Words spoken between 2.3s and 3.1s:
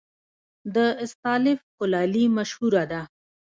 مشهوره ده